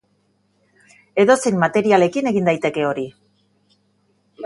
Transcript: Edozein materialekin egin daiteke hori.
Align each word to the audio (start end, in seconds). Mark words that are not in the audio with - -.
Edozein 1.25 1.61
materialekin 1.65 2.33
egin 2.33 2.51
daiteke 2.51 2.89
hori. 2.91 3.07